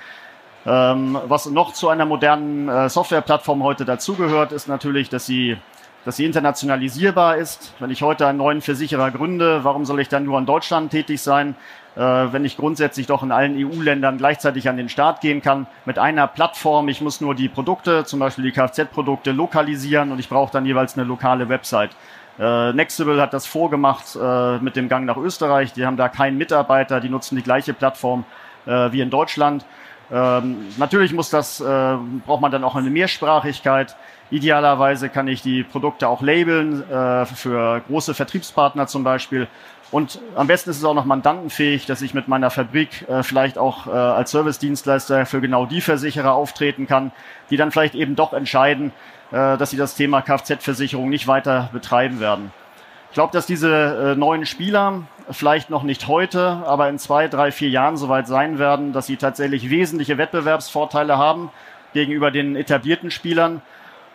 Ähm, 0.66 1.18
was 1.26 1.46
noch 1.46 1.72
zu 1.72 1.88
einer 1.88 2.04
modernen 2.04 2.68
äh, 2.68 2.88
Softwareplattform 2.88 3.62
heute 3.62 3.84
dazugehört, 3.84 4.52
ist 4.52 4.68
natürlich, 4.68 5.08
dass 5.08 5.26
sie 5.26 5.56
dass 6.04 6.16
sie 6.16 6.24
internationalisierbar 6.24 7.36
ist. 7.36 7.74
Wenn 7.80 7.90
ich 7.90 8.02
heute 8.02 8.26
einen 8.26 8.38
neuen 8.38 8.62
Versicherer 8.62 9.10
gründe, 9.10 9.64
warum 9.64 9.84
soll 9.84 10.00
ich 10.00 10.08
dann 10.08 10.24
nur 10.24 10.38
in 10.38 10.46
Deutschland 10.46 10.90
tätig 10.90 11.20
sein, 11.20 11.54
äh, 11.96 12.00
wenn 12.00 12.44
ich 12.46 12.56
grundsätzlich 12.56 13.06
doch 13.06 13.22
in 13.22 13.32
allen 13.32 13.56
EU-Ländern 13.56 14.16
gleichzeitig 14.16 14.68
an 14.68 14.76
den 14.76 14.88
Start 14.88 15.20
gehen 15.20 15.42
kann 15.42 15.66
mit 15.84 15.98
einer 15.98 16.26
Plattform. 16.26 16.88
Ich 16.88 17.00
muss 17.00 17.20
nur 17.20 17.34
die 17.34 17.48
Produkte, 17.48 18.04
zum 18.04 18.20
Beispiel 18.20 18.44
die 18.44 18.52
Kfz-Produkte, 18.52 19.32
lokalisieren 19.32 20.12
und 20.12 20.18
ich 20.18 20.28
brauche 20.28 20.52
dann 20.52 20.64
jeweils 20.64 20.96
eine 20.96 21.06
lokale 21.06 21.48
Website. 21.48 21.90
Äh, 22.38 22.72
Nextable 22.72 23.20
hat 23.20 23.34
das 23.34 23.46
vorgemacht 23.46 24.16
äh, 24.16 24.58
mit 24.58 24.76
dem 24.76 24.88
Gang 24.88 25.04
nach 25.04 25.16
Österreich. 25.16 25.72
Die 25.72 25.84
haben 25.84 25.96
da 25.96 26.08
keinen 26.08 26.38
Mitarbeiter, 26.38 27.00
die 27.00 27.08
nutzen 27.08 27.36
die 27.36 27.42
gleiche 27.42 27.74
Plattform 27.74 28.24
äh, 28.64 28.92
wie 28.92 29.00
in 29.00 29.10
Deutschland. 29.10 29.66
Ähm, 30.10 30.66
natürlich 30.78 31.12
muss 31.12 31.30
das, 31.30 31.60
äh, 31.60 31.96
braucht 32.26 32.40
man 32.40 32.50
dann 32.50 32.64
auch 32.64 32.76
eine 32.76 32.90
Mehrsprachigkeit. 32.90 33.96
Idealerweise 34.30 35.08
kann 35.08 35.28
ich 35.28 35.42
die 35.42 35.62
Produkte 35.62 36.08
auch 36.08 36.22
labeln 36.22 36.88
äh, 36.90 37.26
für 37.26 37.82
große 37.88 38.14
Vertriebspartner 38.14 38.86
zum 38.86 39.04
Beispiel. 39.04 39.48
Und 39.90 40.20
am 40.34 40.46
besten 40.46 40.70
ist 40.70 40.78
es 40.78 40.84
auch 40.84 40.94
noch 40.94 41.06
mandantenfähig, 41.06 41.86
dass 41.86 42.02
ich 42.02 42.12
mit 42.12 42.28
meiner 42.28 42.50
Fabrik 42.50 43.08
äh, 43.08 43.22
vielleicht 43.22 43.56
auch 43.56 43.86
äh, 43.86 43.90
als 43.90 44.30
Service-Dienstleister 44.32 45.24
für 45.24 45.40
genau 45.40 45.64
die 45.64 45.80
Versicherer 45.80 46.32
auftreten 46.32 46.86
kann, 46.86 47.10
die 47.48 47.56
dann 47.56 47.70
vielleicht 47.70 47.94
eben 47.94 48.14
doch 48.14 48.34
entscheiden, 48.34 48.92
äh, 49.30 49.56
dass 49.56 49.70
sie 49.70 49.78
das 49.78 49.94
Thema 49.94 50.20
Kfz-Versicherung 50.20 51.08
nicht 51.08 51.26
weiter 51.26 51.70
betreiben 51.72 52.20
werden. 52.20 52.52
Ich 53.10 53.14
glaube, 53.14 53.32
dass 53.32 53.46
diese 53.46 54.12
äh, 54.12 54.16
neuen 54.16 54.44
Spieler 54.44 55.02
vielleicht 55.30 55.70
noch 55.70 55.82
nicht 55.82 56.08
heute, 56.08 56.62
aber 56.66 56.88
in 56.88 56.98
zwei, 56.98 57.28
drei, 57.28 57.52
vier 57.52 57.70
Jahren 57.70 57.96
soweit 57.96 58.26
sein 58.26 58.58
werden, 58.58 58.92
dass 58.92 59.06
sie 59.06 59.16
tatsächlich 59.16 59.70
wesentliche 59.70 60.18
Wettbewerbsvorteile 60.18 61.16
haben 61.16 61.50
gegenüber 61.94 62.30
den 62.30 62.54
etablierten 62.54 63.10
Spielern. 63.10 63.62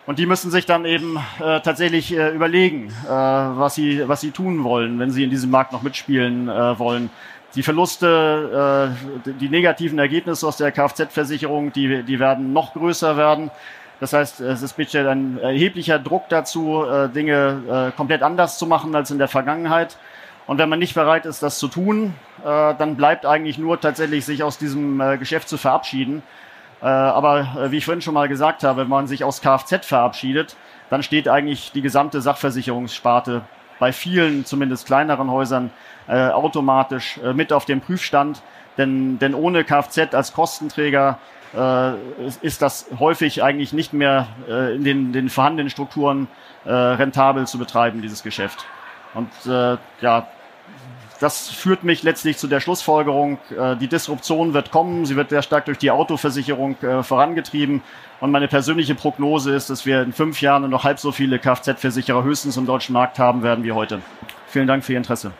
Und 0.05 0.19
die 0.19 0.25
müssen 0.25 0.51
sich 0.51 0.65
dann 0.65 0.85
eben 0.85 1.17
äh, 1.39 1.61
tatsächlich 1.61 2.15
äh, 2.15 2.29
überlegen, 2.29 2.89
äh, 3.05 3.09
was, 3.09 3.75
sie, 3.75 4.07
was 4.07 4.21
sie 4.21 4.31
tun 4.31 4.63
wollen, 4.63 4.99
wenn 4.99 5.11
sie 5.11 5.23
in 5.23 5.29
diesem 5.29 5.49
Markt 5.49 5.71
noch 5.71 5.81
mitspielen 5.81 6.49
äh, 6.49 6.77
wollen. 6.77 7.09
Die 7.55 7.63
Verluste, 7.63 8.93
äh, 9.25 9.31
die 9.31 9.49
negativen 9.49 9.99
Ergebnisse 9.99 10.47
aus 10.47 10.57
der 10.57 10.71
Kfz-Versicherung, 10.71 11.71
die, 11.71 12.03
die 12.03 12.19
werden 12.19 12.51
noch 12.51 12.73
größer 12.73 13.15
werden. 13.15 13.49
Das 14.03 14.11
heißt, 14.11 14.41
es 14.41 14.61
ist 14.61 14.73
bitte 14.73 15.09
ein 15.09 15.37
erheblicher 15.37 15.97
Druck 15.97 16.27
dazu, 16.27 16.83
äh, 16.83 17.07
Dinge 17.07 17.87
äh, 17.93 17.95
komplett 17.95 18.21
anders 18.21 18.57
zu 18.57 18.67
machen 18.67 18.93
als 18.95 19.11
in 19.11 19.17
der 19.17 19.29
Vergangenheit. 19.29 19.95
Und 20.45 20.57
wenn 20.57 20.67
man 20.67 20.79
nicht 20.79 20.93
bereit 20.93 21.25
ist, 21.25 21.41
das 21.41 21.57
zu 21.57 21.69
tun, 21.69 22.13
äh, 22.43 22.75
dann 22.75 22.97
bleibt 22.97 23.25
eigentlich 23.25 23.57
nur 23.57 23.79
tatsächlich, 23.79 24.25
sich 24.25 24.43
aus 24.43 24.57
diesem 24.57 25.01
Geschäft 25.19 25.47
zu 25.47 25.57
verabschieden. 25.57 26.21
Aber 26.81 27.69
wie 27.69 27.77
ich 27.77 27.85
vorhin 27.85 28.01
schon 28.01 28.13
mal 28.13 28.27
gesagt 28.27 28.65
habe, 28.65 28.81
wenn 28.81 28.89
man 28.89 29.07
sich 29.07 29.23
aus 29.23 29.39
Kfz 29.39 29.85
verabschiedet, 29.85 30.57
dann 30.89 31.01
steht 31.01 31.29
eigentlich 31.29 31.71
die 31.71 31.81
gesamte 31.81 32.19
Sachversicherungssparte 32.19 33.43
bei 33.79 33.93
vielen, 33.93 34.43
zumindest 34.43 34.85
kleineren 34.85 35.31
Häusern, 35.31 35.71
automatisch 36.09 37.21
mit 37.33 37.53
auf 37.53 37.63
dem 37.63 37.79
Prüfstand. 37.79 38.41
Denn, 38.77 39.17
denn 39.17 39.33
ohne 39.33 39.63
Kfz 39.63 40.13
als 40.13 40.33
Kostenträger 40.33 41.19
ist, 41.53 42.43
ist 42.43 42.61
das 42.61 42.87
häufig 42.99 43.43
eigentlich 43.43 43.73
nicht 43.73 43.93
mehr 43.93 44.27
äh, 44.49 44.75
in 44.75 44.83
den, 44.83 45.13
den 45.13 45.29
vorhandenen 45.29 45.69
Strukturen 45.69 46.27
äh, 46.65 46.71
rentabel 46.71 47.45
zu 47.47 47.57
betreiben, 47.57 48.01
dieses 48.01 48.23
Geschäft. 48.23 48.65
Und 49.13 49.29
äh, 49.45 49.77
ja, 50.01 50.27
das 51.19 51.49
führt 51.49 51.83
mich 51.83 52.03
letztlich 52.03 52.37
zu 52.37 52.47
der 52.47 52.59
Schlussfolgerung, 52.59 53.37
äh, 53.57 53.77
die 53.77 53.87
Disruption 53.87 54.53
wird 54.53 54.71
kommen, 54.71 55.05
sie 55.05 55.15
wird 55.15 55.29
sehr 55.29 55.41
stark 55.41 55.65
durch 55.65 55.77
die 55.77 55.91
Autoversicherung 55.91 56.75
äh, 56.81 57.03
vorangetrieben. 57.03 57.81
Und 58.19 58.31
meine 58.31 58.47
persönliche 58.47 58.95
Prognose 58.95 59.53
ist, 59.53 59.69
dass 59.69 59.85
wir 59.85 60.01
in 60.01 60.11
fünf 60.11 60.41
Jahren 60.41 60.69
noch 60.69 60.83
halb 60.83 60.99
so 60.99 61.11
viele 61.11 61.39
Kfz-Versicherer 61.39 62.23
höchstens 62.23 62.57
im 62.57 62.65
deutschen 62.65 62.93
Markt 62.93 63.19
haben 63.19 63.43
werden 63.43 63.63
wie 63.63 63.71
heute. 63.71 64.01
Vielen 64.47 64.67
Dank 64.67 64.83
für 64.83 64.93
Ihr 64.93 64.97
Interesse. 64.97 65.31